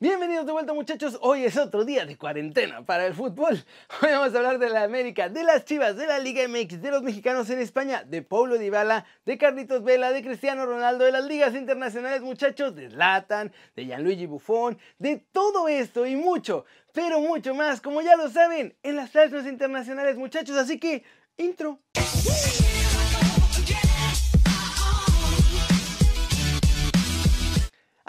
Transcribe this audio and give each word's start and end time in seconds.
Bienvenidos 0.00 0.46
de 0.46 0.52
vuelta 0.52 0.72
muchachos, 0.74 1.18
hoy 1.22 1.44
es 1.44 1.56
otro 1.56 1.84
día 1.84 2.06
de 2.06 2.16
cuarentena 2.16 2.86
para 2.86 3.04
el 3.04 3.14
fútbol. 3.14 3.64
Hoy 4.00 4.10
vamos 4.12 4.32
a 4.32 4.36
hablar 4.36 4.60
de 4.60 4.70
la 4.70 4.84
América, 4.84 5.28
de 5.28 5.42
las 5.42 5.64
Chivas, 5.64 5.96
de 5.96 6.06
la 6.06 6.20
Liga 6.20 6.46
MX, 6.46 6.80
de 6.80 6.92
los 6.92 7.02
mexicanos 7.02 7.50
en 7.50 7.58
España, 7.58 8.04
de 8.06 8.22
Paulo 8.22 8.58
Dybala, 8.58 9.06
de 9.26 9.36
Carlitos 9.36 9.82
Vela, 9.82 10.12
de 10.12 10.22
Cristiano 10.22 10.66
Ronaldo, 10.66 11.04
de 11.04 11.10
las 11.10 11.24
ligas 11.24 11.52
internacionales 11.56 12.22
muchachos, 12.22 12.76
de 12.76 12.90
Zlatan, 12.90 13.52
de 13.74 13.86
Gianluigi 13.86 14.26
Buffon, 14.26 14.78
de 15.00 15.16
todo 15.32 15.66
esto 15.66 16.06
y 16.06 16.14
mucho, 16.14 16.64
pero 16.92 17.18
mucho 17.18 17.52
más, 17.56 17.80
como 17.80 18.00
ya 18.00 18.14
lo 18.14 18.30
saben, 18.30 18.76
en 18.84 18.94
las 18.94 19.10
plazas 19.10 19.46
internacionales 19.46 20.16
muchachos, 20.16 20.56
así 20.56 20.78
que 20.78 21.02
intro. 21.36 21.80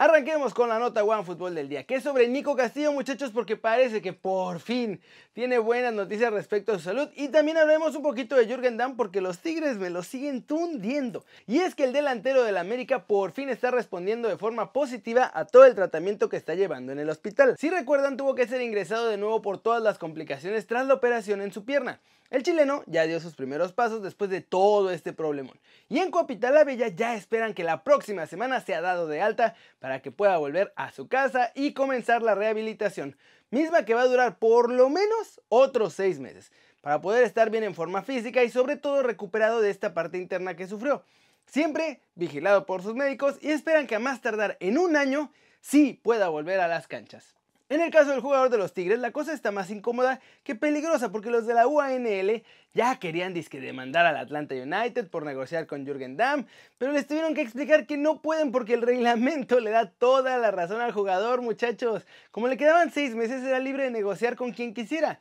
Arranquemos 0.01 0.53
con 0.53 0.69
la 0.69 0.79
nota 0.79 1.03
One 1.03 1.25
Fútbol 1.25 1.53
del 1.53 1.67
día, 1.67 1.83
que 1.83 1.95
es 1.95 2.03
sobre 2.03 2.29
Nico 2.29 2.55
Castillo, 2.55 2.93
muchachos, 2.93 3.31
porque 3.31 3.57
parece 3.57 4.01
que 4.01 4.13
por 4.13 4.61
fin 4.61 5.01
tiene 5.33 5.57
buenas 5.57 5.91
noticias 5.91 6.31
respecto 6.31 6.71
a 6.71 6.75
su 6.75 6.85
salud. 6.85 7.09
Y 7.17 7.27
también 7.27 7.57
hablaremos 7.57 7.93
un 7.97 8.01
poquito 8.01 8.37
de 8.37 8.47
Jürgen 8.47 8.77
Damm, 8.77 8.95
porque 8.95 9.19
los 9.19 9.39
Tigres 9.39 9.75
me 9.77 9.89
lo 9.89 10.01
siguen 10.01 10.41
tundiendo. 10.41 11.25
Y 11.47 11.59
es 11.59 11.75
que 11.75 11.83
el 11.83 11.91
delantero 11.91 12.45
del 12.45 12.55
América 12.55 13.07
por 13.07 13.33
fin 13.33 13.49
está 13.49 13.71
respondiendo 13.71 14.29
de 14.29 14.37
forma 14.37 14.71
positiva 14.71 15.29
a 15.33 15.43
todo 15.43 15.65
el 15.65 15.75
tratamiento 15.75 16.29
que 16.29 16.37
está 16.37 16.55
llevando 16.55 16.93
en 16.93 16.99
el 16.99 17.09
hospital. 17.09 17.57
Si 17.57 17.69
recuerdan, 17.69 18.15
tuvo 18.15 18.35
que 18.35 18.47
ser 18.47 18.61
ingresado 18.61 19.09
de 19.09 19.17
nuevo 19.17 19.41
por 19.41 19.57
todas 19.57 19.83
las 19.83 19.97
complicaciones 19.97 20.65
tras 20.65 20.87
la 20.87 20.93
operación 20.93 21.41
en 21.41 21.51
su 21.51 21.65
pierna. 21.65 21.99
El 22.29 22.43
chileno 22.43 22.83
ya 22.85 23.07
dio 23.07 23.19
sus 23.19 23.33
primeros 23.33 23.73
pasos 23.73 24.03
después 24.03 24.29
de 24.29 24.41
todo 24.41 24.91
este 24.91 25.13
problemón. 25.13 25.59
Y 25.87 25.97
en 25.97 26.11
Copital 26.11 26.53
la 26.53 26.63
Bella 26.63 26.87
ya 26.89 27.15
esperan 27.15 27.55
que 27.55 27.63
la 27.63 27.83
próxima 27.83 28.27
semana 28.27 28.61
sea 28.61 28.81
dado 28.81 29.07
de 29.07 29.19
alta 29.19 29.55
para 29.79 29.88
que 30.01 30.11
pueda 30.11 30.37
volver 30.37 30.71
a 30.75 30.91
su 30.91 31.07
casa 31.07 31.51
y 31.55 31.73
comenzar 31.73 32.21
la 32.21 32.35
rehabilitación, 32.35 33.17
misma 33.49 33.85
que 33.85 33.95
va 33.95 34.03
a 34.03 34.07
durar 34.07 34.37
por 34.37 34.71
lo 34.71 34.89
menos 34.89 35.41
otros 35.49 35.93
seis 35.93 36.19
meses, 36.19 36.51
para 36.81 37.01
poder 37.01 37.23
estar 37.23 37.49
bien 37.49 37.63
en 37.63 37.73
forma 37.73 38.03
física 38.03 38.43
y 38.43 38.49
sobre 38.49 38.77
todo 38.77 39.01
recuperado 39.01 39.61
de 39.61 39.71
esta 39.71 39.93
parte 39.93 40.17
interna 40.17 40.55
que 40.55 40.67
sufrió. 40.67 41.03
Siempre 41.47 42.01
vigilado 42.13 42.67
por 42.67 42.83
sus 42.83 42.93
médicos 42.93 43.37
y 43.41 43.49
esperan 43.49 43.87
que 43.87 43.95
a 43.95 43.99
más 43.99 44.21
tardar 44.21 44.55
en 44.59 44.77
un 44.77 44.95
año 44.95 45.31
sí 45.61 45.99
pueda 46.03 46.29
volver 46.29 46.59
a 46.59 46.67
las 46.67 46.87
canchas. 46.87 47.38
En 47.69 47.81
el 47.81 47.91
caso 47.91 48.09
del 48.09 48.21
jugador 48.21 48.49
de 48.49 48.57
los 48.57 48.73
Tigres, 48.73 48.97
la 48.97 49.11
cosa 49.11 49.31
está 49.31 49.51
más 49.51 49.69
incómoda 49.69 50.19
que 50.43 50.55
peligrosa 50.55 51.11
porque 51.11 51.29
los 51.29 51.45
de 51.45 51.53
la 51.53 51.67
UANL 51.67 52.41
ya 52.73 52.97
querían 52.97 53.35
disque 53.35 53.61
demandar 53.61 54.07
al 54.07 54.17
Atlanta 54.17 54.55
United 54.55 55.07
por 55.07 55.23
negociar 55.23 55.67
con 55.67 55.85
Jürgen 55.85 56.17
Damm, 56.17 56.47
pero 56.79 56.91
les 56.91 57.05
tuvieron 57.05 57.35
que 57.35 57.41
explicar 57.41 57.85
que 57.85 57.95
no 57.95 58.23
pueden 58.23 58.51
porque 58.51 58.73
el 58.73 58.81
reglamento 58.81 59.59
le 59.59 59.69
da 59.69 59.85
toda 59.85 60.39
la 60.39 60.49
razón 60.49 60.81
al 60.81 60.93
jugador, 60.93 61.43
muchachos. 61.43 62.07
Como 62.31 62.47
le 62.47 62.57
quedaban 62.57 62.91
seis 62.91 63.13
meses, 63.13 63.43
era 63.43 63.59
libre 63.59 63.83
de 63.83 63.91
negociar 63.91 64.35
con 64.35 64.51
quien 64.51 64.73
quisiera. 64.73 65.19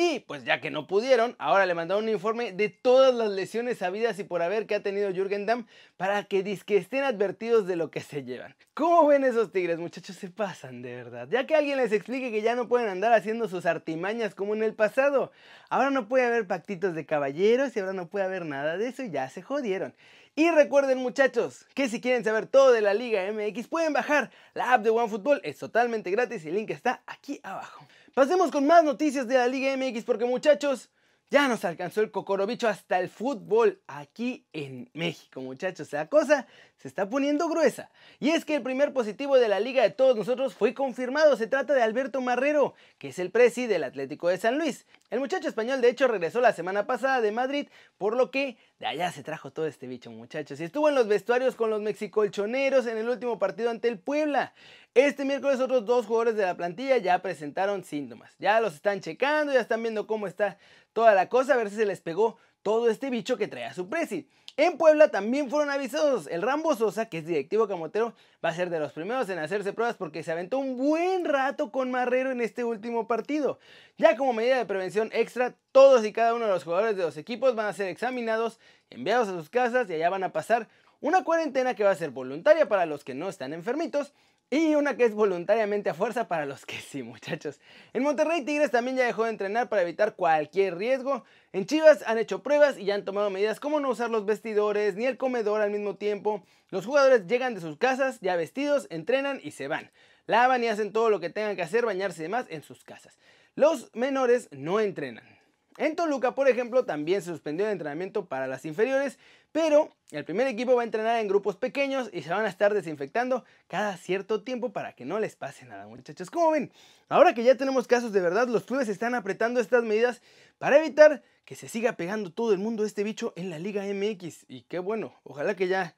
Y 0.00 0.20
pues 0.20 0.44
ya 0.44 0.60
que 0.60 0.70
no 0.70 0.86
pudieron, 0.86 1.34
ahora 1.40 1.66
le 1.66 1.74
mandaron 1.74 2.04
un 2.04 2.10
informe 2.10 2.52
de 2.52 2.68
todas 2.68 3.12
las 3.12 3.30
lesiones 3.30 3.82
habidas 3.82 4.16
y 4.20 4.22
por 4.22 4.42
haber 4.42 4.68
que 4.68 4.76
ha 4.76 4.80
tenido 4.80 5.10
Jürgen 5.10 5.44
Damm 5.44 5.66
para 5.96 6.22
que 6.22 6.44
disque 6.44 6.76
estén 6.76 7.02
advertidos 7.02 7.66
de 7.66 7.74
lo 7.74 7.90
que 7.90 8.00
se 8.00 8.22
llevan. 8.22 8.54
¿Cómo 8.74 9.08
ven 9.08 9.24
esos 9.24 9.50
tigres, 9.50 9.80
muchachos? 9.80 10.14
Se 10.14 10.30
pasan 10.30 10.82
de 10.82 10.94
verdad. 10.94 11.26
Ya 11.28 11.48
que 11.48 11.56
alguien 11.56 11.78
les 11.78 11.90
explique 11.90 12.30
que 12.30 12.42
ya 12.42 12.54
no 12.54 12.68
pueden 12.68 12.88
andar 12.88 13.12
haciendo 13.12 13.48
sus 13.48 13.66
artimañas 13.66 14.36
como 14.36 14.54
en 14.54 14.62
el 14.62 14.72
pasado. 14.72 15.32
Ahora 15.68 15.90
no 15.90 16.06
puede 16.06 16.26
haber 16.26 16.46
pactitos 16.46 16.94
de 16.94 17.04
caballeros 17.04 17.74
y 17.74 17.80
ahora 17.80 17.92
no 17.92 18.06
puede 18.06 18.24
haber 18.24 18.46
nada 18.46 18.76
de 18.76 18.86
eso 18.86 19.02
y 19.02 19.10
ya 19.10 19.28
se 19.28 19.42
jodieron. 19.42 19.96
Y 20.36 20.48
recuerden 20.52 20.98
muchachos 20.98 21.66
que 21.74 21.88
si 21.88 22.00
quieren 22.00 22.22
saber 22.22 22.46
todo 22.46 22.70
de 22.70 22.82
la 22.82 22.94
Liga 22.94 23.24
MX 23.32 23.66
pueden 23.66 23.94
bajar 23.94 24.30
la 24.54 24.74
app 24.74 24.84
de 24.84 24.90
OneFootball, 24.90 25.40
es 25.42 25.58
totalmente 25.58 26.12
gratis 26.12 26.44
y 26.44 26.50
el 26.50 26.54
link 26.54 26.70
está 26.70 27.02
aquí 27.04 27.40
abajo. 27.42 27.84
Pasemos 28.14 28.50
con 28.50 28.66
más 28.66 28.84
noticias 28.84 29.28
de 29.28 29.34
la 29.34 29.48
Liga 29.48 29.76
MX 29.76 30.04
porque 30.04 30.24
muchachos, 30.24 30.90
ya 31.30 31.46
nos 31.46 31.64
alcanzó 31.64 32.00
el 32.00 32.10
cocorobicho 32.10 32.68
hasta 32.68 32.98
el 32.98 33.10
fútbol 33.10 33.82
aquí 33.86 34.46
en 34.54 34.88
México, 34.94 35.42
muchachos. 35.42 35.92
La 35.92 36.08
cosa 36.08 36.46
se 36.78 36.88
está 36.88 37.10
poniendo 37.10 37.48
gruesa. 37.48 37.90
Y 38.18 38.30
es 38.30 38.46
que 38.46 38.56
el 38.56 38.62
primer 38.62 38.94
positivo 38.94 39.36
de 39.36 39.48
la 39.48 39.60
liga 39.60 39.82
de 39.82 39.90
todos 39.90 40.16
nosotros 40.16 40.54
fue 40.54 40.72
confirmado. 40.72 41.36
Se 41.36 41.46
trata 41.46 41.74
de 41.74 41.82
Alberto 41.82 42.22
Marrero, 42.22 42.74
que 42.98 43.08
es 43.08 43.18
el 43.18 43.30
presi 43.30 43.66
del 43.66 43.84
Atlético 43.84 44.28
de 44.28 44.38
San 44.38 44.56
Luis. 44.56 44.86
El 45.10 45.20
muchacho 45.20 45.48
español, 45.48 45.82
de 45.82 45.90
hecho, 45.90 46.08
regresó 46.08 46.40
la 46.40 46.54
semana 46.54 46.86
pasada 46.86 47.20
de 47.20 47.30
Madrid, 47.30 47.68
por 47.98 48.16
lo 48.16 48.30
que 48.30 48.56
de 48.78 48.86
allá 48.86 49.10
se 49.10 49.24
trajo 49.24 49.50
todo 49.50 49.66
este 49.66 49.86
bicho, 49.86 50.10
muchachos. 50.10 50.60
Y 50.60 50.64
estuvo 50.64 50.88
en 50.88 50.94
los 50.94 51.08
vestuarios 51.08 51.56
con 51.56 51.70
los 51.70 51.80
mexicolchoneros 51.80 52.86
en 52.86 52.96
el 52.96 53.08
último 53.08 53.38
partido 53.38 53.70
ante 53.70 53.88
el 53.88 53.98
Puebla. 53.98 54.52
Este 54.94 55.24
miércoles 55.24 55.60
otros 55.60 55.84
dos 55.84 56.06
jugadores 56.06 56.36
de 56.36 56.44
la 56.44 56.56
plantilla 56.56 56.96
ya 56.98 57.20
presentaron 57.20 57.82
síntomas. 57.82 58.36
Ya 58.38 58.60
los 58.60 58.74
están 58.74 59.00
checando, 59.00 59.52
ya 59.52 59.60
están 59.60 59.82
viendo 59.82 60.06
cómo 60.06 60.28
está 60.28 60.58
toda 60.92 61.14
la 61.14 61.28
cosa, 61.28 61.54
a 61.54 61.56
ver 61.56 61.70
si 61.70 61.76
se 61.76 61.86
les 61.86 62.00
pegó 62.00 62.38
todo 62.62 62.88
este 62.90 63.10
bicho 63.10 63.36
que 63.36 63.48
trae 63.48 63.64
a 63.64 63.74
su 63.74 63.88
presi. 63.88 64.28
En 64.58 64.76
Puebla 64.76 65.08
también 65.08 65.50
fueron 65.50 65.70
avisados. 65.70 66.26
El 66.26 66.42
Rambo 66.42 66.74
Sosa, 66.74 67.08
que 67.08 67.18
es 67.18 67.26
directivo 67.26 67.68
camotero, 67.68 68.12
va 68.44 68.48
a 68.48 68.54
ser 68.54 68.70
de 68.70 68.80
los 68.80 68.92
primeros 68.92 69.28
en 69.28 69.38
hacerse 69.38 69.72
pruebas 69.72 69.96
porque 69.96 70.24
se 70.24 70.32
aventó 70.32 70.58
un 70.58 70.76
buen 70.76 71.24
rato 71.24 71.70
con 71.70 71.92
Marrero 71.92 72.32
en 72.32 72.40
este 72.40 72.64
último 72.64 73.06
partido. 73.06 73.60
Ya 73.98 74.16
como 74.16 74.32
medida 74.32 74.58
de 74.58 74.66
prevención 74.66 75.10
extra, 75.12 75.54
todos 75.70 76.04
y 76.04 76.12
cada 76.12 76.34
uno 76.34 76.46
de 76.46 76.50
los 76.50 76.64
jugadores 76.64 76.96
de 76.96 77.04
los 77.04 77.16
equipos 77.16 77.54
van 77.54 77.66
a 77.66 77.72
ser 77.72 77.86
examinados, 77.86 78.58
enviados 78.90 79.28
a 79.28 79.38
sus 79.38 79.48
casas 79.48 79.88
y 79.88 79.94
allá 79.94 80.10
van 80.10 80.24
a 80.24 80.32
pasar 80.32 80.68
una 81.00 81.24
cuarentena 81.24 81.74
que 81.74 81.84
va 81.84 81.90
a 81.90 81.96
ser 81.96 82.10
voluntaria 82.10 82.68
para 82.68 82.86
los 82.86 83.04
que 83.04 83.14
no 83.14 83.28
están 83.28 83.52
enfermitos 83.52 84.12
y 84.50 84.74
una 84.74 84.96
que 84.96 85.04
es 85.04 85.14
voluntariamente 85.14 85.90
a 85.90 85.94
fuerza 85.94 86.26
para 86.26 86.46
los 86.46 86.64
que 86.64 86.80
sí, 86.80 87.02
muchachos. 87.02 87.60
En 87.92 88.02
Monterrey 88.02 88.44
Tigres 88.44 88.70
también 88.70 88.96
ya 88.96 89.04
dejó 89.04 89.24
de 89.24 89.30
entrenar 89.30 89.68
para 89.68 89.82
evitar 89.82 90.16
cualquier 90.16 90.76
riesgo. 90.78 91.24
En 91.52 91.66
Chivas 91.66 92.02
han 92.06 92.16
hecho 92.16 92.42
pruebas 92.42 92.78
y 92.78 92.86
ya 92.86 92.94
han 92.94 93.04
tomado 93.04 93.28
medidas 93.28 93.60
como 93.60 93.78
no 93.78 93.90
usar 93.90 94.10
los 94.10 94.24
vestidores 94.24 94.96
ni 94.96 95.04
el 95.04 95.18
comedor 95.18 95.60
al 95.60 95.70
mismo 95.70 95.96
tiempo. 95.96 96.44
Los 96.70 96.86
jugadores 96.86 97.26
llegan 97.26 97.54
de 97.54 97.60
sus 97.60 97.76
casas 97.76 98.20
ya 98.20 98.36
vestidos, 98.36 98.86
entrenan 98.90 99.38
y 99.42 99.50
se 99.50 99.68
van. 99.68 99.90
Lavan 100.26 100.64
y 100.64 100.68
hacen 100.68 100.92
todo 100.92 101.10
lo 101.10 101.20
que 101.20 101.30
tengan 101.30 101.56
que 101.56 101.62
hacer, 101.62 101.84
bañarse 101.84 102.20
y 102.20 102.24
demás 102.24 102.46
en 102.48 102.62
sus 102.62 102.84
casas. 102.84 103.18
Los 103.54 103.94
menores 103.94 104.48
no 104.50 104.80
entrenan. 104.80 105.37
En 105.78 105.94
Toluca, 105.94 106.34
por 106.34 106.48
ejemplo, 106.48 106.84
también 106.84 107.22
se 107.22 107.30
suspendió 107.30 107.64
el 107.64 107.70
entrenamiento 107.70 108.26
para 108.26 108.48
las 108.48 108.64
inferiores, 108.64 109.16
pero 109.52 109.94
el 110.10 110.24
primer 110.24 110.48
equipo 110.48 110.74
va 110.74 110.82
a 110.82 110.84
entrenar 110.84 111.20
en 111.20 111.28
grupos 111.28 111.54
pequeños 111.54 112.10
y 112.12 112.22
se 112.22 112.30
van 112.30 112.44
a 112.44 112.48
estar 112.48 112.74
desinfectando 112.74 113.44
cada 113.68 113.96
cierto 113.96 114.42
tiempo 114.42 114.72
para 114.72 114.92
que 114.94 115.04
no 115.04 115.20
les 115.20 115.36
pase 115.36 115.66
nada, 115.66 115.86
muchachos. 115.86 116.30
Como 116.30 116.50
ven, 116.50 116.72
ahora 117.08 117.32
que 117.32 117.44
ya 117.44 117.54
tenemos 117.54 117.86
casos 117.86 118.12
de 118.12 118.20
verdad, 118.20 118.48
los 118.48 118.64
clubes 118.64 118.88
están 118.88 119.14
apretando 119.14 119.60
estas 119.60 119.84
medidas 119.84 120.20
para 120.58 120.78
evitar 120.78 121.22
que 121.44 121.54
se 121.54 121.68
siga 121.68 121.92
pegando 121.92 122.32
todo 122.32 122.52
el 122.52 122.58
mundo 122.58 122.84
este 122.84 123.04
bicho 123.04 123.32
en 123.36 123.48
la 123.48 123.60
Liga 123.60 123.84
MX. 123.84 124.46
Y 124.48 124.62
qué 124.62 124.80
bueno, 124.80 125.14
ojalá 125.22 125.54
que 125.54 125.68
ya 125.68 125.94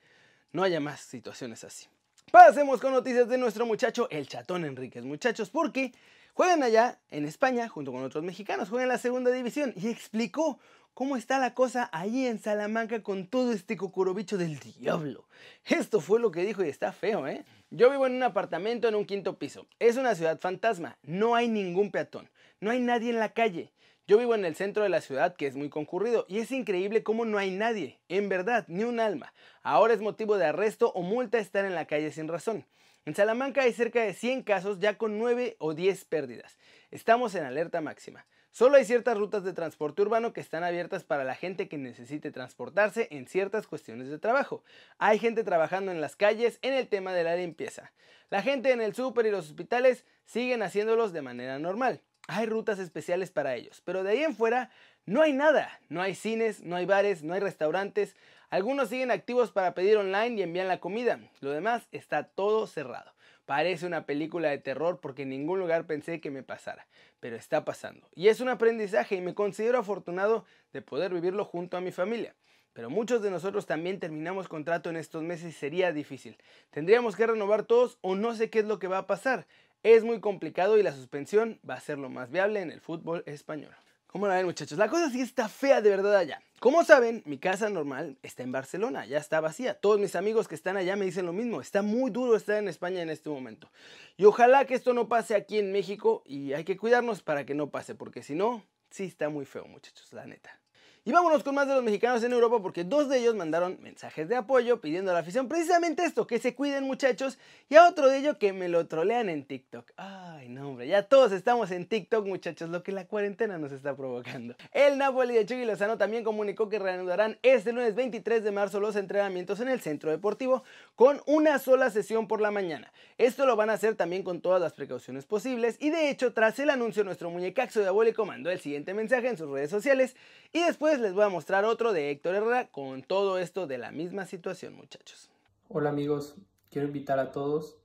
no 0.53 0.63
haya 0.63 0.81
más 0.81 1.01
situaciones 1.01 1.65
así. 1.65 1.87
Pasemos 2.31 2.83
con 2.83 2.93
noticias 2.93 3.31
de 3.31 3.39
nuestro 3.39 3.65
muchacho, 3.65 4.09
el 4.11 4.29
Chatón 4.29 4.67
Enríquez, 4.67 5.05
muchachos, 5.05 5.49
porque 5.49 5.93
Juegan 6.35 6.63
allá 6.63 7.01
en 7.11 7.25
España 7.25 7.69
junto 7.69 7.93
con 7.93 8.03
otros 8.03 8.25
mexicanos, 8.25 8.69
juegan 8.69 8.85
en 8.85 8.89
la 8.91 8.99
segunda 8.99 9.31
división 9.31 9.73
y 9.77 9.89
explicó 9.89 10.59
cómo 10.95 11.17
está 11.17 11.39
la 11.39 11.55
cosa 11.55 11.89
ahí 11.93 12.27
en 12.27 12.39
Salamanca 12.39 13.03
con 13.03 13.27
todo 13.27 13.53
este 13.53 13.77
cocorobicho 13.77 14.39
del 14.39 14.59
diablo. 14.59 15.27
Esto 15.65 16.01
fue 16.01 16.21
lo 16.21 16.31
que 16.31 16.45
dijo 16.45 16.65
y 16.65 16.69
está 16.69 16.93
feo, 16.93 17.27
¿eh? 17.27 17.45
Yo 17.71 17.91
vivo 17.91 18.07
en 18.07 18.15
un 18.15 18.23
apartamento 18.23 18.89
en 18.89 18.95
un 18.95 19.07
quinto 19.07 19.39
piso. 19.39 19.67
Es 19.79 19.97
una 19.97 20.15
ciudad 20.15 20.41
fantasma, 20.41 20.99
no 21.03 21.35
hay 21.35 21.49
ningún 21.49 21.91
peatón, 21.91 22.31
no 22.61 22.71
hay 22.71 22.81
nadie 22.81 23.11
en 23.11 23.19
la 23.19 23.33
calle. 23.33 23.73
Yo 24.07 24.19
vivo 24.19 24.35
en 24.35 24.45
el 24.45 24.57
centro 24.57 24.83
de 24.83 24.89
la 24.89 25.01
ciudad 25.01 25.37
que 25.37 25.47
es 25.47 25.55
muy 25.55 25.69
concurrido 25.69 26.27
y 26.29 26.39
es 26.39 26.51
increíble 26.51 27.05
cómo 27.05 27.25
no 27.25 27.39
hay 27.39 27.53
nadie, 27.53 28.01
en 28.09 28.29
verdad, 28.29 28.65
ni 28.67 28.83
un 28.83 28.99
alma. 28.99 29.33
Ahora 29.63 29.95
es 29.95 30.01
motivo 30.01 30.37
de 30.37 30.47
arresto 30.47 30.91
o 30.93 31.03
multa 31.03 31.39
estar 31.39 31.65
en 31.65 31.77
la 31.77 31.87
calle 31.87 32.11
sin 32.11 32.27
razón. 32.27 32.67
En 33.07 33.15
Salamanca 33.15 33.63
hay 33.63 33.73
cerca 33.73 34.03
de 34.03 34.13
100 34.13 34.43
casos 34.43 34.79
ya 34.79 34.99
con 34.99 35.19
9 35.19 35.57
o 35.59 35.73
10 35.73 36.05
pérdidas. 36.05 36.59
Estamos 36.91 37.35
en 37.35 37.45
alerta 37.45 37.81
máxima. 37.81 38.27
Solo 38.53 38.77
hay 38.77 38.85
ciertas 38.85 39.17
rutas 39.17 39.43
de 39.43 39.55
transporte 39.55 40.03
urbano 40.03 40.33
que 40.33 40.41
están 40.41 40.65
abiertas 40.65 41.05
para 41.05 41.25
la 41.25 41.35
gente 41.35 41.69
que 41.69 41.79
necesite 41.79 42.31
transportarse 42.31 43.09
en 43.11 43.27
ciertas 43.27 43.67
cuestiones 43.67 44.09
de 44.09 44.19
trabajo. 44.19 44.65
Hay 44.99 45.19
gente 45.19 45.45
trabajando 45.45 45.93
en 45.93 46.01
las 46.01 46.15
calles 46.15 46.59
en 46.61 46.75
el 46.75 46.89
tema 46.89 47.15
de 47.15 47.25
la 47.25 47.37
limpieza. 47.37 47.93
La 48.29 48.43
gente 48.43 48.71
en 48.73 48.83
el 48.83 48.95
súper 48.95 49.27
y 49.27 49.31
los 49.31 49.47
hospitales 49.49 50.05
siguen 50.27 50.63
haciéndolos 50.63 51.13
de 51.13 51.23
manera 51.23 51.59
normal. 51.59 52.03
Hay 52.29 52.47
rutas 52.47 52.79
especiales 52.79 53.31
para 53.31 53.55
ellos, 53.55 53.83
pero 53.85 54.03
de 54.03 54.11
ahí 54.11 54.25
en 54.25 54.37
fuera 54.37 54.71
no 55.07 55.23
hay 55.23 55.33
nada. 55.33 55.81
No 55.89 56.03
hay 56.03 56.15
cines, 56.15 56.63
no 56.63 56.77
hay 56.77 56.87
bares, 56.87 57.23
no 57.23 57.35
hay 57.35 57.41
restaurantes. 57.41 58.15
Algunos 58.51 58.89
siguen 58.89 59.13
activos 59.13 59.53
para 59.53 59.75
pedir 59.75 59.97
online 59.97 60.35
y 60.37 60.43
envían 60.43 60.67
la 60.67 60.81
comida. 60.81 61.21
Lo 61.41 61.53
demás 61.53 61.87
está 61.93 62.25
todo 62.25 62.67
cerrado. 62.67 63.13
Parece 63.47 63.87
una 63.87 64.07
película 64.07 64.51
de 64.51 64.59
terror 64.59 64.99
porque 65.01 65.23
en 65.23 65.29
ningún 65.29 65.61
lugar 65.61 65.87
pensé 65.87 66.21
que 66.21 66.33
me 66.33 66.43
pasara, 66.43 66.89
pero 67.21 67.37
está 67.37 67.65
pasando. 67.65 68.09
Y 68.13 68.27
es 68.27 68.41
un 68.41 68.49
aprendizaje 68.49 69.15
y 69.15 69.21
me 69.21 69.35
considero 69.35 69.79
afortunado 69.79 70.45
de 70.73 70.83
poder 70.83 71.15
vivirlo 71.15 71.45
junto 71.45 71.77
a 71.77 71.81
mi 71.81 71.93
familia. 71.93 72.35
Pero 72.73 72.91
muchos 72.91 73.23
de 73.23 73.31
nosotros 73.31 73.67
también 73.67 74.01
terminamos 74.01 74.49
contrato 74.49 74.91
en 74.91 74.97
estos 74.97 75.23
meses 75.23 75.51
y 75.51 75.53
sería 75.53 75.93
difícil. 75.93 76.37
Tendríamos 76.71 77.15
que 77.15 77.29
renovar 77.29 77.63
todos 77.63 77.99
o 78.01 78.17
no 78.17 78.35
sé 78.35 78.51
qué 78.51 78.59
es 78.59 78.65
lo 78.65 78.81
que 78.81 78.89
va 78.89 78.99
a 78.99 79.07
pasar. 79.07 79.47
es 79.85 80.03
muy 80.03 80.19
complicado 80.19 80.77
y 80.77 80.83
la 80.83 80.93
suspensión 80.93 81.61
va 81.69 81.75
a 81.75 81.81
ser 81.81 81.99
lo 81.99 82.11
más 82.11 82.33
viable 82.33 82.61
en 82.61 82.73
el 82.73 82.81
fútbol 82.81 83.23
español. 83.27 83.75
¿Cómo 84.11 84.27
la 84.27 84.35
ven 84.35 84.47
muchachos? 84.47 84.77
La 84.77 84.89
cosa 84.89 85.09
sí 85.09 85.21
está 85.21 85.49
fea 85.49 85.81
de 85.81 85.89
verdad 85.89 86.17
allá. 86.17 86.43
Como 86.59 86.83
saben, 86.83 87.23
mi 87.27 87.39
casa 87.39 87.71
normal 87.71 88.19
está 88.25 88.43
en 88.43 88.51
Barcelona, 88.51 89.07
ya 89.07 89.19
está 89.19 89.41
vacía. 89.41 89.75
Todos 89.75 90.01
mis 90.01 90.17
amigos 90.17 90.49
que 90.49 90.57
están 90.57 90.77
allá 90.77 90.97
me 90.97 91.05
dicen 91.05 91.27
lo 91.27 91.33
mismo. 91.33 91.61
Está 91.61 91.83
muy 91.83 92.11
duro 92.11 92.35
estar 92.35 92.57
en 92.57 92.67
España 92.67 93.03
en 93.03 93.09
este 93.09 93.31
momento. 93.31 93.71
Y 94.17 94.25
ojalá 94.25 94.65
que 94.65 94.75
esto 94.75 94.95
no 94.95 95.09
pase 95.09 95.37
aquí 95.37 95.61
en 95.61 95.71
México 95.71 96.25
y 96.27 96.55
hay 96.55 96.65
que 96.65 96.77
cuidarnos 96.77 97.23
para 97.23 97.47
que 97.47 97.55
no 97.55 97.71
pase, 97.71 97.95
porque 97.95 98.25
si 98.25 98.35
no, 98.35 98.65
sí 98.91 99.05
está 99.05 99.29
muy 99.29 99.47
feo 99.47 99.65
muchachos, 99.67 100.13
la 100.13 100.27
neta. 100.27 100.60
Y 101.03 101.13
vámonos 101.13 101.43
con 101.43 101.55
más 101.55 101.67
de 101.67 101.75
los 101.75 101.83
mexicanos 101.83 102.23
en 102.25 102.33
Europa 102.33 102.61
porque 102.61 102.85
dos 102.85 103.09
de 103.09 103.19
ellos 103.19 103.35
mandaron 103.35 103.79
mensajes 103.81 104.29
de 104.29 104.37
apoyo 104.37 104.83
pidiendo 104.83 105.11
a 105.11 105.15
la 105.15 105.21
afición 105.21 105.49
precisamente 105.49 106.05
esto, 106.05 106.27
que 106.27 106.39
se 106.39 106.55
cuiden 106.55 106.85
muchachos, 106.85 107.39
y 107.71 107.77
a 107.77 107.89
otro 107.89 108.09
de 108.09 108.19
ellos 108.19 108.37
que 108.37 108.53
me 108.53 108.69
lo 108.69 108.87
trolean 108.87 109.31
en 109.31 109.45
TikTok. 109.45 109.93
Ay, 109.97 110.51
no 110.51 110.69
hombre, 110.69 110.87
ya 110.89 111.03
todos 111.05 111.33
estamos 111.33 111.71
en 111.71 111.87
TikTok 111.87 112.27
muchachos, 112.27 112.69
lo 112.69 112.83
que 112.83 112.93
la 112.93 113.07
cuarentena 113.07 113.57
nos 113.57 113.73
está 113.73 113.97
provocando. 113.97 114.55
El 114.73 114.99
Napoli 114.99 115.35
de 115.35 115.47
Chucky 115.47 115.67
también 115.97 116.23
comunicó 116.23 116.69
que 116.69 116.79
reanudarán 116.79 117.39
este 117.43 117.73
lunes 117.73 117.95
23 117.95 118.45
de 118.45 118.51
marzo 118.51 118.79
los 118.79 118.95
entrenamientos 118.95 119.61
en 119.61 119.69
el 119.69 119.81
centro 119.81 120.11
deportivo 120.11 120.65
con 120.97 121.23
una 121.25 121.59
sola 121.59 121.89
sesión 121.89 122.29
por 122.29 122.43
la 122.43 122.51
mañana. 122.51 122.93
Esto 123.17 123.47
lo 123.47 123.57
van 123.57 123.71
a 123.71 123.75
hacer 123.75 123.95
también 123.95 124.23
con 124.23 124.43
todas 124.43 124.61
las 124.61 124.75
precauciones 124.75 125.25
posibles 125.25 125.79
y 125.81 125.89
de 125.89 126.11
hecho 126.11 126.35
tras 126.35 126.59
el 126.59 126.69
anuncio 126.69 127.05
nuestro 127.05 127.31
muñecaxo 127.31 127.81
diabólico 127.81 128.27
mandó 128.27 128.51
el 128.51 128.61
siguiente 128.61 128.93
mensaje 128.93 129.29
en 129.29 129.39
sus 129.39 129.51
redes 129.51 129.71
sociales 129.71 130.15
y 130.53 130.59
después 130.91 131.01
les 131.09 131.15
voy 131.15 131.25
a 131.25 131.29
mostrar 131.29 131.65
otro 131.65 131.93
de 131.93 132.11
Héctor 132.11 132.35
Herrera 132.35 132.69
con 132.73 133.03
todo 133.03 133.39
esto 133.39 133.69
de 133.69 133.79
la 133.79 133.93
misma 133.93 134.27
situación, 134.27 134.75
muchachos. 134.75 135.31
Hola 135.69 135.91
amigos, 135.91 136.35
quiero 136.69 136.89
invitar 136.89 137.21
a 137.21 137.31
todos 137.31 137.79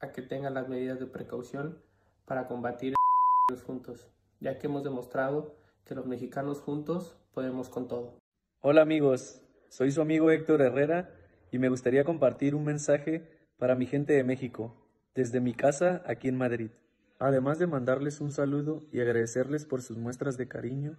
a 0.00 0.10
que 0.10 0.20
tengan 0.20 0.54
las 0.54 0.68
medidas 0.68 0.98
de 0.98 1.06
precaución 1.06 1.78
para 2.24 2.48
combatir 2.48 2.94
el 3.50 3.60
juntos, 3.66 4.08
ya 4.40 4.58
que 4.58 4.66
hemos 4.66 4.82
demostrado 4.82 5.54
que 5.84 5.94
los 5.94 6.06
mexicanos 6.06 6.60
juntos 6.60 7.16
podemos 7.34 7.68
con 7.68 7.86
todo. 7.86 8.18
Hola 8.62 8.82
amigos, 8.82 9.42
soy 9.68 9.92
su 9.92 10.00
amigo 10.00 10.32
Héctor 10.32 10.60
Herrera 10.60 11.14
y 11.52 11.58
me 11.58 11.68
gustaría 11.68 12.02
compartir 12.02 12.56
un 12.56 12.64
mensaje 12.64 13.30
para 13.58 13.76
mi 13.76 13.86
gente 13.86 14.12
de 14.12 14.24
México, 14.24 14.74
desde 15.14 15.40
mi 15.40 15.54
casa 15.54 16.02
aquí 16.04 16.26
en 16.26 16.36
Madrid. 16.36 16.70
Además 17.20 17.60
de 17.60 17.68
mandarles 17.68 18.20
un 18.20 18.32
saludo 18.32 18.82
y 18.90 19.00
agradecerles 19.00 19.66
por 19.66 19.82
sus 19.82 19.98
muestras 19.98 20.36
de 20.36 20.48
cariño, 20.48 20.96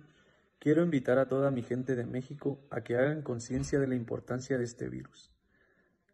Quiero 0.61 0.83
invitar 0.83 1.17
a 1.17 1.27
toda 1.27 1.49
mi 1.49 1.63
gente 1.63 1.95
de 1.95 2.05
México 2.05 2.63
a 2.69 2.81
que 2.81 2.95
hagan 2.95 3.23
conciencia 3.23 3.79
de 3.79 3.87
la 3.87 3.95
importancia 3.95 4.59
de 4.59 4.63
este 4.63 4.89
virus, 4.89 5.31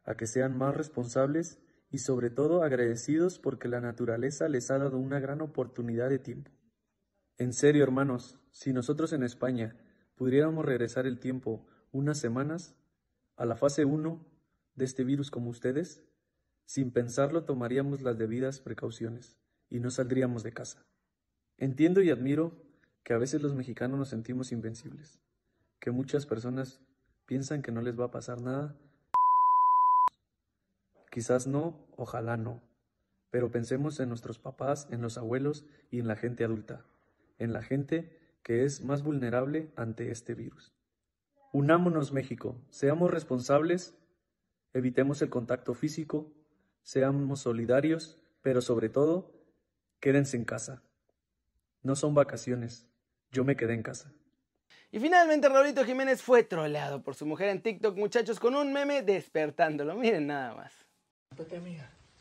a 0.05 0.15
que 0.15 0.25
sean 0.25 0.57
más 0.57 0.73
responsables 0.73 1.59
y 1.91 1.97
sobre 1.97 2.29
todo 2.29 2.63
agradecidos 2.63 3.39
porque 3.39 3.67
la 3.67 3.81
naturaleza 3.81 4.47
les 4.47 4.71
ha 4.71 4.77
dado 4.77 4.99
una 4.99 5.19
gran 5.19 5.41
oportunidad 5.41 6.09
de 6.09 6.19
tiempo. 6.19 6.49
En 7.37 7.51
serio, 7.51 7.83
hermanos, 7.83 8.39
si 8.51 8.71
nosotros 8.71 9.11
en 9.11 9.23
España 9.23 9.75
pudiéramos 10.15 10.63
regresar 10.63 11.07
el 11.07 11.19
tiempo 11.19 11.67
unas 11.91 12.17
semanas 12.17 12.73
a 13.35 13.45
la 13.45 13.57
fase 13.57 13.83
1 13.83 14.25
de 14.75 14.85
este 14.85 15.03
virus 15.03 15.29
como 15.29 15.49
ustedes, 15.49 16.05
sin 16.63 16.91
pensarlo 16.91 17.43
tomaríamos 17.43 18.01
las 18.01 18.17
debidas 18.17 18.61
precauciones 18.61 19.35
y 19.69 19.81
no 19.81 19.91
saldríamos 19.91 20.43
de 20.43 20.53
casa. 20.53 20.85
Entiendo 21.57 22.01
y 22.01 22.11
admiro 22.11 22.66
que 23.07 23.13
a 23.13 23.17
veces 23.17 23.41
los 23.41 23.55
mexicanos 23.55 23.97
nos 23.97 24.09
sentimos 24.09 24.51
invencibles, 24.51 25.21
que 25.79 25.91
muchas 25.91 26.25
personas 26.25 26.81
piensan 27.25 27.61
que 27.61 27.71
no 27.71 27.79
les 27.79 27.97
va 27.97 28.03
a 28.03 28.11
pasar 28.11 28.41
nada. 28.41 28.75
Quizás 31.09 31.47
no, 31.47 31.87
ojalá 31.95 32.35
no, 32.35 32.61
pero 33.29 33.49
pensemos 33.49 34.01
en 34.01 34.09
nuestros 34.09 34.39
papás, 34.39 34.89
en 34.91 35.01
los 35.01 35.17
abuelos 35.17 35.65
y 35.89 36.01
en 36.01 36.07
la 36.09 36.17
gente 36.17 36.43
adulta, 36.43 36.83
en 37.37 37.53
la 37.53 37.63
gente 37.63 38.11
que 38.43 38.65
es 38.65 38.83
más 38.83 39.03
vulnerable 39.03 39.71
ante 39.77 40.11
este 40.11 40.35
virus. 40.35 40.75
Unámonos 41.53 42.11
México, 42.11 42.61
seamos 42.71 43.09
responsables, 43.09 43.97
evitemos 44.73 45.21
el 45.21 45.29
contacto 45.29 45.75
físico, 45.75 46.33
seamos 46.83 47.39
solidarios, 47.39 48.21
pero 48.41 48.59
sobre 48.59 48.89
todo, 48.89 49.31
quédense 50.01 50.35
en 50.35 50.43
casa. 50.43 50.83
No 51.83 51.95
son 51.95 52.13
vacaciones, 52.13 52.85
yo 53.37 53.43
me 53.43 53.55
quedé 53.55 53.75
en 53.75 53.83
casa. 53.83 54.11
Y 54.89 54.99
finalmente 54.99 55.47
Raulito 55.47 55.85
Jiménez 55.85 56.23
fue 56.23 56.43
troleado 56.43 57.03
por 57.03 57.13
su 57.13 57.27
mujer 57.27 57.49
en 57.49 57.61
TikTok, 57.61 57.95
muchachos, 57.95 58.39
con 58.39 58.55
un 58.55 58.73
meme 58.73 59.03
despertándolo. 59.03 59.93
Miren 59.93 60.25
nada 60.25 60.55
más. 60.55 60.73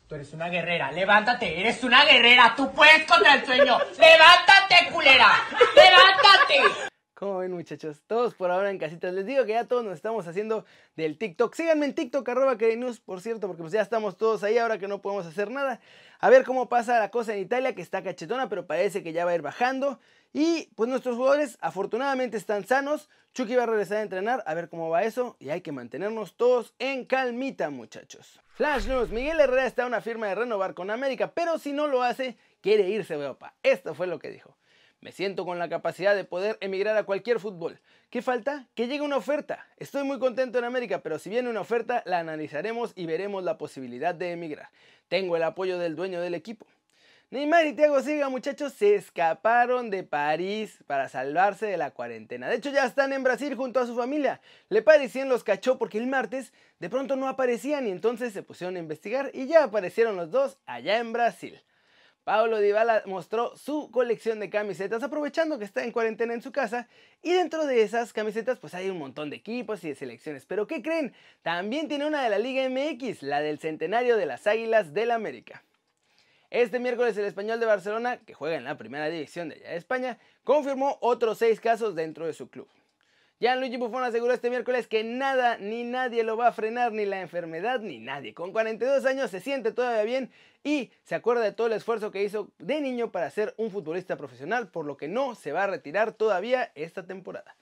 Tú 0.07 0.15
eres 0.15 0.31
una 0.33 0.47
guerrera, 0.47 0.91
levántate, 0.91 1.59
eres 1.59 1.83
una 1.83 2.05
guerrera, 2.05 2.53
tú 2.55 2.71
puedes 2.71 3.03
contra 3.05 3.33
el 3.33 3.45
sueño. 3.45 3.79
Levántate, 3.99 4.91
culera, 4.93 5.31
levántate. 5.75 6.87
¿Cómo 7.17 7.39
ven 7.39 7.51
muchachos? 7.51 8.03
Todos 8.05 8.35
por 8.35 8.51
ahora 8.51 8.69
en 8.69 8.77
casitas. 8.77 9.11
Les 9.11 9.25
digo 9.25 9.43
que 9.45 9.53
ya 9.53 9.65
todos 9.65 9.83
nos 9.83 9.95
estamos 9.95 10.27
haciendo 10.27 10.65
del 10.95 11.17
TikTok. 11.17 11.55
Síganme 11.55 11.87
en 11.87 11.95
TikTok, 11.95 12.29
arroba 12.29 12.53
News, 12.53 12.99
por 12.99 13.21
cierto, 13.21 13.47
porque 13.47 13.63
pues 13.63 13.73
ya 13.73 13.81
estamos 13.81 14.17
todos 14.17 14.43
ahí 14.43 14.59
ahora 14.59 14.77
que 14.77 14.87
no 14.87 15.01
podemos 15.01 15.25
hacer 15.25 15.49
nada. 15.49 15.79
A 16.19 16.29
ver 16.29 16.43
cómo 16.43 16.69
pasa 16.69 16.99
la 16.99 17.09
cosa 17.09 17.33
en 17.33 17.39
Italia, 17.39 17.73
que 17.73 17.81
está 17.81 18.03
cachetona, 18.03 18.49
pero 18.49 18.67
parece 18.67 19.01
que 19.01 19.13
ya 19.13 19.25
va 19.25 19.31
a 19.31 19.35
ir 19.35 19.41
bajando. 19.41 19.99
Y 20.31 20.69
pues 20.75 20.91
nuestros 20.91 21.15
jugadores 21.15 21.57
afortunadamente 21.59 22.37
están 22.37 22.67
sanos. 22.67 23.09
Chucky 23.33 23.55
va 23.55 23.63
a 23.63 23.65
regresar 23.65 23.97
a 23.97 24.01
entrenar, 24.03 24.43
a 24.45 24.53
ver 24.53 24.69
cómo 24.69 24.91
va 24.91 25.01
eso. 25.01 25.37
Y 25.39 25.49
hay 25.49 25.61
que 25.61 25.71
mantenernos 25.71 26.37
todos 26.37 26.75
en 26.77 27.03
calmita, 27.05 27.71
muchachos. 27.71 28.39
Flash 28.49 28.85
News, 28.85 29.09
Miguel 29.09 29.39
Herrera 29.39 29.65
está 29.65 29.81
en 29.81 29.87
una 29.87 30.01
firma 30.01 30.27
de 30.27 30.35
renovar 30.35 30.75
con 30.75 30.91
América, 30.91 31.31
pero 31.33 31.57
si 31.57 31.73
no 31.73 31.87
lo 31.87 32.03
hace, 32.03 32.37
quiere 32.61 32.87
irse 32.89 33.15
a 33.15 33.17
Europa. 33.17 33.55
Esto 33.63 33.95
fue 33.95 34.05
lo 34.05 34.19
que 34.19 34.29
dijo. 34.29 34.56
Me 35.07 35.13
siento 35.13 35.45
con 35.45 35.57
la 35.57 35.69
capacidad 35.69 36.17
de 36.17 36.25
poder 36.25 36.57
emigrar 36.59 36.97
a 36.97 37.05
cualquier 37.05 37.39
fútbol. 37.39 37.79
¿Qué 38.09 38.21
falta? 38.21 38.67
Que 38.75 38.87
llegue 38.87 39.03
una 39.03 39.15
oferta. 39.15 39.65
Estoy 39.77 40.03
muy 40.03 40.19
contento 40.19 40.59
en 40.59 40.65
América, 40.65 40.99
pero 40.99 41.17
si 41.17 41.29
viene 41.29 41.49
una 41.49 41.61
oferta, 41.61 42.03
la 42.05 42.19
analizaremos 42.19 42.91
y 42.93 43.05
veremos 43.05 43.41
la 43.45 43.57
posibilidad 43.57 44.13
de 44.13 44.33
emigrar. 44.33 44.67
Tengo 45.07 45.37
el 45.37 45.43
apoyo 45.43 45.79
del 45.79 45.95
dueño 45.95 46.19
del 46.19 46.33
equipo. 46.33 46.67
Neymar 47.31 47.67
y 47.67 47.73
Thiago 47.73 48.01
Silva, 48.01 48.27
muchachos, 48.27 48.73
se 48.73 48.95
escaparon 48.95 49.89
de 49.89 50.03
París 50.03 50.79
para 50.87 51.07
salvarse 51.07 51.67
de 51.67 51.77
la 51.77 51.91
cuarentena. 51.91 52.49
De 52.49 52.57
hecho, 52.57 52.71
ya 52.71 52.85
están 52.85 53.13
en 53.13 53.23
Brasil 53.23 53.55
junto 53.55 53.79
a 53.79 53.85
su 53.85 53.95
familia. 53.95 54.41
Le 54.67 54.81
parecían 54.81 55.29
los 55.29 55.45
cachó 55.45 55.77
porque 55.77 55.99
el 55.99 56.07
martes 56.07 56.51
de 56.79 56.89
pronto 56.89 57.15
no 57.15 57.29
aparecían 57.29 57.87
y 57.87 57.91
entonces 57.91 58.33
se 58.33 58.43
pusieron 58.43 58.75
a 58.75 58.79
investigar 58.79 59.31
y 59.33 59.47
ya 59.47 59.63
aparecieron 59.63 60.17
los 60.17 60.31
dos 60.31 60.57
allá 60.65 60.97
en 60.97 61.13
Brasil. 61.13 61.61
Paulo 62.27 62.59
Dybala 62.59 63.03
mostró 63.05 63.55
su 63.55 63.89
colección 63.89 64.41
de 64.41 64.49
camisetas 64.49 65.01
aprovechando 65.01 65.57
que 65.57 65.63
está 65.63 65.85
en 65.85 65.93
cuarentena 65.93 66.33
en 66.33 66.41
su 66.41 66.51
casa 66.51 66.89
y 67.23 67.31
dentro 67.31 67.65
de 67.65 67.83
esas 67.83 68.11
camisetas 68.11 68.59
pues 68.59 68.73
hay 68.73 68.89
un 68.89 68.97
montón 68.97 69.29
de 69.29 69.37
equipos 69.37 69.81
y 69.85 69.87
de 69.87 69.95
selecciones. 69.95 70.45
Pero 70.45 70.67
¿qué 70.67 70.81
creen? 70.81 71.13
También 71.41 71.87
tiene 71.87 72.05
una 72.05 72.21
de 72.21 72.29
la 72.29 72.37
Liga 72.37 72.67
MX, 72.67 73.23
la 73.23 73.39
del 73.39 73.59
centenario 73.59 74.17
de 74.17 74.25
las 74.25 74.45
Águilas 74.45 74.93
del 74.93 75.11
América. 75.11 75.63
Este 76.49 76.79
miércoles 76.79 77.17
el 77.17 77.23
español 77.23 77.61
de 77.61 77.65
Barcelona, 77.65 78.17
que 78.17 78.33
juega 78.33 78.57
en 78.57 78.65
la 78.65 78.77
primera 78.77 79.07
división 79.07 79.47
de 79.47 79.55
allá 79.55 79.69
de 79.69 79.77
España, 79.77 80.17
confirmó 80.43 80.97
otros 80.99 81.37
seis 81.37 81.61
casos 81.61 81.95
dentro 81.95 82.25
de 82.27 82.33
su 82.33 82.49
club. 82.49 82.67
Gianluigi 83.39 83.77
Buffon 83.77 84.03
aseguró 84.03 84.33
este 84.33 84.49
miércoles 84.49 84.87
que 84.87 85.03
nada 85.03 85.59
ni 85.59 85.83
nadie 85.83 86.23
lo 86.23 86.37
va 86.37 86.47
a 86.47 86.51
frenar, 86.51 86.91
ni 86.91 87.05
la 87.05 87.21
enfermedad 87.21 87.81
ni 87.81 87.99
nadie. 87.99 88.33
Con 88.33 88.51
42 88.51 89.05
años 89.05 89.29
se 89.29 89.41
siente 89.41 89.71
todavía 89.71 90.01
bien 90.01 90.31
y 90.63 90.89
se 91.03 91.13
acuerda 91.13 91.43
de 91.43 91.51
todo 91.51 91.67
el 91.67 91.73
esfuerzo 91.73 92.09
que 92.09 92.23
hizo 92.23 92.49
de 92.57 92.81
niño 92.81 93.11
para 93.11 93.29
ser 93.29 93.53
un 93.57 93.69
futbolista 93.69 94.17
profesional, 94.17 94.69
por 94.69 94.85
lo 94.85 94.97
que 94.97 95.07
no 95.07 95.35
se 95.35 95.51
va 95.51 95.65
a 95.65 95.67
retirar 95.67 96.13
todavía 96.13 96.71
esta 96.73 97.05
temporada. 97.05 97.55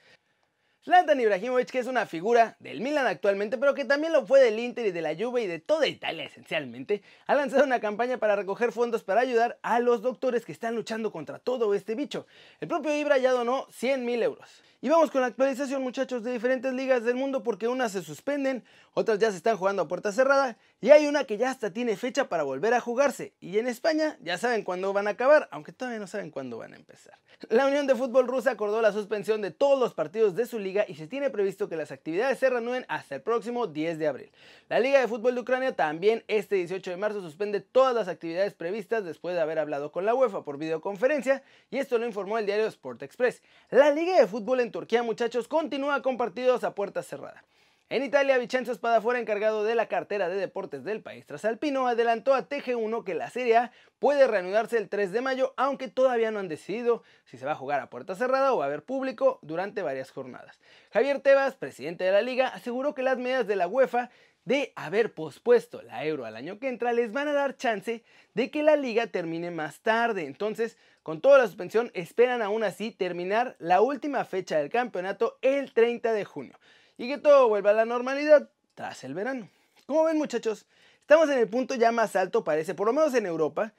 Zlatan 0.85 1.19
Ibrahimovic, 1.19 1.71
que 1.71 1.79
es 1.79 1.87
una 1.87 2.05
figura 2.05 2.57
del 2.59 2.79
Milan 2.79 3.07
actualmente, 3.07 3.57
pero 3.57 3.73
que 3.73 3.85
también 3.85 4.13
lo 4.13 4.27
fue 4.27 4.39
del 4.39 4.59
Inter 4.59 4.85
y 4.85 4.91
de 4.91 5.01
la 5.01 5.15
Juve 5.15 5.41
y 5.41 5.47
de 5.47 5.57
toda 5.57 5.87
Italia 5.87 6.25
esencialmente, 6.25 7.01
ha 7.25 7.33
lanzado 7.33 7.63
una 7.63 7.79
campaña 7.79 8.19
para 8.19 8.35
recoger 8.35 8.71
fondos 8.71 9.01
para 9.01 9.21
ayudar 9.21 9.57
a 9.63 9.79
los 9.79 10.03
doctores 10.03 10.45
que 10.45 10.51
están 10.51 10.75
luchando 10.75 11.11
contra 11.11 11.39
todo 11.39 11.73
este 11.73 11.95
bicho. 11.95 12.27
El 12.59 12.67
propio 12.67 12.95
Ibra 12.95 13.17
ya 13.17 13.31
donó 13.31 13.65
100 13.71 14.05
mil 14.05 14.21
euros. 14.21 14.61
Y 14.79 14.89
vamos 14.89 15.09
con 15.09 15.21
la 15.21 15.27
actualización 15.27 15.81
muchachos 15.81 16.23
de 16.23 16.31
diferentes 16.31 16.71
ligas 16.71 17.03
del 17.03 17.15
mundo 17.15 17.41
porque 17.41 17.67
unas 17.67 17.91
se 17.91 18.03
suspenden, 18.03 18.63
otras 18.93 19.17
ya 19.17 19.31
se 19.31 19.37
están 19.37 19.57
jugando 19.57 19.81
a 19.81 19.87
puerta 19.87 20.11
cerrada 20.11 20.55
y 20.81 20.91
hay 20.91 21.07
una 21.07 21.23
que 21.23 21.37
ya 21.37 21.49
hasta 21.49 21.71
tiene 21.71 21.95
fecha 21.95 22.29
para 22.29 22.43
volver 22.43 22.73
a 22.73 22.79
jugarse. 22.79 23.33
Y 23.39 23.57
en 23.57 23.67
España 23.67 24.17
ya 24.21 24.37
saben 24.37 24.63
cuándo 24.63 24.93
van 24.93 25.07
a 25.07 25.11
acabar, 25.11 25.47
aunque 25.51 25.71
todavía 25.71 25.99
no 25.99 26.07
saben 26.07 26.31
cuándo 26.31 26.57
van 26.57 26.73
a 26.73 26.75
empezar. 26.75 27.17
La 27.49 27.67
Unión 27.67 27.87
de 27.87 27.95
Fútbol 27.95 28.27
Rusa 28.27 28.51
acordó 28.51 28.81
la 28.81 28.91
suspensión 28.91 29.41
de 29.41 29.51
todos 29.51 29.79
los 29.79 29.93
partidos 29.93 30.35
de 30.35 30.45
su 30.45 30.59
liga 30.59 30.85
y 30.87 30.95
se 30.95 31.07
tiene 31.07 31.29
previsto 31.29 31.69
que 31.69 31.75
las 31.75 31.91
actividades 31.91 32.39
se 32.39 32.49
reanuden 32.49 32.85
hasta 32.87 33.15
el 33.15 33.21
próximo 33.21 33.67
10 33.67 33.99
de 33.99 34.07
abril. 34.07 34.31
La 34.69 34.79
Liga 34.79 34.99
de 34.99 35.07
Fútbol 35.07 35.35
de 35.35 35.41
Ucrania 35.41 35.75
también 35.75 36.23
este 36.27 36.55
18 36.55 36.91
de 36.91 36.97
marzo 36.97 37.21
suspende 37.21 37.61
todas 37.61 37.95
las 37.95 38.07
actividades 38.07 38.53
previstas 38.53 39.03
después 39.03 39.35
de 39.35 39.41
haber 39.41 39.59
hablado 39.59 39.91
con 39.91 40.05
la 40.05 40.13
UEFA 40.13 40.43
por 40.43 40.57
videoconferencia 40.57 41.43
y 41.71 41.77
esto 41.77 41.97
lo 41.97 42.05
informó 42.05 42.37
el 42.37 42.45
diario 42.45 42.67
Sport 42.67 43.03
Express. 43.03 43.41
La 43.69 43.91
Liga 43.91 44.19
de 44.19 44.27
Fútbol 44.27 44.59
en 44.59 44.71
Turquía 44.71 45.03
muchachos 45.03 45.47
continúa 45.47 46.01
con 46.01 46.17
partidos 46.17 46.63
a 46.63 46.75
puerta 46.75 47.03
cerrada. 47.03 47.43
En 47.87 48.01
Italia, 48.01 48.39
Vincenzo 48.39 48.73
Spadafora, 48.73 49.19
encargado 49.19 49.63
de 49.63 49.75
la 49.75 49.87
cartera 49.87 50.27
de 50.27 50.37
deportes 50.37 50.83
del 50.83 51.03
país 51.03 51.27
trasalpino, 51.27 51.87
adelantó 51.87 52.33
a 52.33 52.49
TG1 52.49 53.03
que 53.03 53.13
la 53.13 53.29
Serie 53.29 53.57
A 53.57 53.71
puede 53.99 54.25
reanudarse 54.25 54.79
el 54.79 54.89
3 54.89 55.11
de 55.11 55.21
mayo, 55.21 55.53
aunque 55.55 55.87
todavía 55.87 56.31
no 56.31 56.39
han 56.39 56.47
decidido 56.47 57.03
si 57.25 57.37
se 57.37 57.45
va 57.45 57.51
a 57.51 57.55
jugar 57.55 57.81
a 57.81 57.91
puerta 57.91 58.15
cerrada 58.15 58.53
o 58.53 58.57
va 58.57 58.63
a 58.63 58.67
haber 58.69 58.83
público 58.83 59.37
durante 59.43 59.83
varias 59.83 60.09
jornadas. 60.09 60.59
Javier 60.91 61.19
Tebas, 61.19 61.57
presidente 61.57 62.03
de 62.05 62.11
la 62.11 62.23
liga, 62.23 62.47
aseguró 62.47 62.95
que 62.95 63.03
las 63.03 63.19
medidas 63.19 63.45
de 63.45 63.55
la 63.55 63.67
UEFA 63.67 64.09
de 64.45 64.73
haber 64.75 65.13
pospuesto 65.13 65.83
la 65.83 66.05
Euro 66.05 66.25
al 66.25 66.37
año 66.37 66.57
que 66.57 66.69
entra 66.69 66.91
les 66.91 67.11
van 67.11 67.27
a 67.27 67.33
dar 67.33 67.55
chance 67.55 68.03
de 68.33 68.49
que 68.49 68.63
la 68.63 68.77
liga 68.77 69.05
termine 69.05 69.51
más 69.51 69.81
tarde. 69.81 70.25
Entonces, 70.25 70.79
con 71.03 71.21
toda 71.21 71.37
la 71.37 71.45
suspensión, 71.45 71.91
esperan 71.93 72.41
aún 72.41 72.63
así 72.63 72.89
terminar 72.89 73.55
la 73.59 73.81
última 73.81 74.25
fecha 74.25 74.57
del 74.57 74.71
campeonato 74.71 75.37
el 75.43 75.71
30 75.71 76.13
de 76.13 76.25
junio 76.25 76.57
y 76.97 77.07
que 77.07 77.17
todo 77.17 77.47
vuelva 77.47 77.71
a 77.71 77.73
la 77.73 77.85
normalidad 77.85 78.49
tras 78.73 79.03
el 79.03 79.13
verano. 79.13 79.49
Como 79.85 80.03
ven 80.03 80.17
muchachos, 80.17 80.65
estamos 81.01 81.29
en 81.29 81.39
el 81.39 81.47
punto 81.47 81.75
ya 81.75 81.91
más 81.91 82.15
alto 82.15 82.43
parece, 82.43 82.73
por 82.73 82.87
lo 82.87 82.93
menos 82.93 83.13
en 83.13 83.25
Europa. 83.25 83.73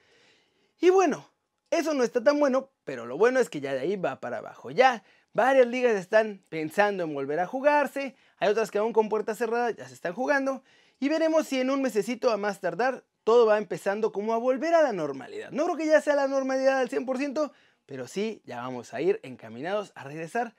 Y 0.80 0.90
bueno, 0.90 1.28
eso 1.70 1.94
no 1.94 2.04
está 2.04 2.22
tan 2.22 2.38
bueno, 2.38 2.70
pero 2.84 3.06
lo 3.06 3.18
bueno 3.18 3.40
es 3.40 3.50
que 3.50 3.60
ya 3.60 3.72
de 3.74 3.80
ahí 3.80 3.96
va 3.96 4.20
para 4.20 4.38
abajo. 4.38 4.70
Ya 4.70 5.02
varias 5.32 5.66
ligas 5.66 5.96
están 5.96 6.42
pensando 6.48 7.04
en 7.04 7.14
volver 7.14 7.40
a 7.40 7.46
jugarse, 7.46 8.16
hay 8.38 8.48
otras 8.48 8.70
que 8.70 8.78
aún 8.78 8.92
con 8.92 9.08
puertas 9.08 9.38
cerradas 9.38 9.76
ya 9.76 9.86
se 9.86 9.94
están 9.94 10.14
jugando 10.14 10.62
y 10.98 11.08
veremos 11.08 11.46
si 11.46 11.60
en 11.60 11.70
un 11.70 11.82
mesecito 11.82 12.30
a 12.30 12.36
más 12.36 12.60
tardar 12.60 13.04
todo 13.24 13.44
va 13.44 13.58
empezando 13.58 14.12
como 14.12 14.34
a 14.34 14.38
volver 14.38 14.74
a 14.74 14.82
la 14.82 14.92
normalidad. 14.92 15.50
No 15.50 15.64
creo 15.64 15.76
que 15.76 15.86
ya 15.86 16.00
sea 16.00 16.14
la 16.14 16.28
normalidad 16.28 16.78
al 16.78 16.88
100%, 16.88 17.50
pero 17.84 18.06
sí 18.06 18.40
ya 18.44 18.58
vamos 18.58 18.94
a 18.94 19.00
ir 19.00 19.20
encaminados 19.22 19.92
a 19.94 20.04
regresar 20.04 20.54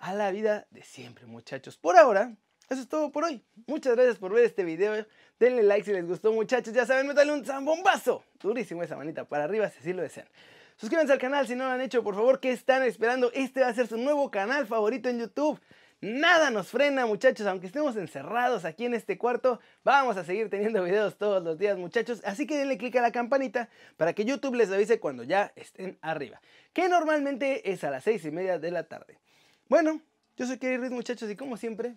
a 0.00 0.14
la 0.14 0.30
vida 0.30 0.66
de 0.70 0.82
siempre, 0.82 1.26
muchachos. 1.26 1.76
Por 1.76 1.96
ahora, 1.96 2.34
eso 2.68 2.82
es 2.82 2.88
todo 2.88 3.10
por 3.10 3.24
hoy. 3.24 3.44
Muchas 3.66 3.94
gracias 3.94 4.18
por 4.18 4.32
ver 4.32 4.44
este 4.44 4.64
video. 4.64 5.06
Denle 5.38 5.62
like 5.62 5.84
si 5.84 5.92
les 5.92 6.06
gustó, 6.06 6.32
muchachos. 6.32 6.74
Ya 6.74 6.84
saben, 6.84 7.06
métale 7.06 7.32
un 7.32 7.44
zambombazo. 7.44 8.24
Durísimo 8.40 8.82
esa 8.82 8.96
manita 8.96 9.24
para 9.24 9.44
arriba 9.44 9.68
si 9.70 9.78
así 9.80 9.92
lo 9.92 10.02
desean. 10.02 10.28
Suscríbanse 10.76 11.12
al 11.12 11.18
canal 11.18 11.46
si 11.46 11.54
no 11.54 11.64
lo 11.64 11.70
han 11.70 11.80
hecho, 11.80 12.04
por 12.04 12.14
favor. 12.14 12.40
¿Qué 12.40 12.52
están 12.52 12.82
esperando? 12.82 13.32
Este 13.32 13.60
va 13.62 13.68
a 13.68 13.74
ser 13.74 13.86
su 13.86 13.96
nuevo 13.96 14.30
canal 14.30 14.66
favorito 14.66 15.08
en 15.08 15.18
YouTube. 15.18 15.60
Nada 16.00 16.50
nos 16.50 16.68
frena, 16.68 17.06
muchachos, 17.06 17.44
aunque 17.48 17.66
estemos 17.66 17.96
encerrados 17.96 18.64
aquí 18.64 18.84
en 18.84 18.94
este 18.94 19.18
cuarto, 19.18 19.58
vamos 19.82 20.16
a 20.16 20.22
seguir 20.22 20.48
teniendo 20.48 20.84
videos 20.84 21.18
todos 21.18 21.42
los 21.42 21.58
días, 21.58 21.76
muchachos. 21.76 22.22
Así 22.24 22.46
que 22.46 22.56
denle 22.56 22.78
click 22.78 22.94
a 22.94 23.02
la 23.02 23.10
campanita 23.10 23.68
para 23.96 24.12
que 24.12 24.24
YouTube 24.24 24.54
les 24.54 24.70
avise 24.70 25.00
cuando 25.00 25.24
ya 25.24 25.52
estén 25.56 25.98
arriba, 26.00 26.40
que 26.72 26.88
normalmente 26.88 27.72
es 27.72 27.82
a 27.82 27.90
las 27.90 28.04
seis 28.04 28.24
y 28.24 28.30
media 28.30 28.60
de 28.60 28.70
la 28.70 28.84
tarde. 28.84 29.18
Bueno, 29.68 30.00
yo 30.38 30.46
soy 30.46 30.58
Kerry 30.58 30.78
Ruiz, 30.78 30.90
muchachos, 30.90 31.30
y 31.30 31.36
como 31.36 31.58
siempre, 31.58 31.96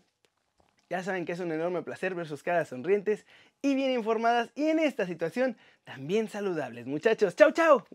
ya 0.90 1.04
saben 1.04 1.26
que 1.26 1.32
es 1.32 1.40
un 1.40 1.54
enorme 1.54 1.84
placer 1.84 2.16
ver 2.16 2.28
sus 2.28 2.44
caras 2.44 2.68
sonrientes 2.68 3.26
y 3.62 3.76
bien 3.76 3.92
informadas, 3.92 4.52
y 4.56 4.68
en 4.68 4.80
esta 4.80 5.06
situación 5.06 5.58
también 5.86 6.28
saludables, 6.28 6.86
muchachos. 6.86 7.36
¡Chao, 7.36 7.52
chao! 7.52 7.86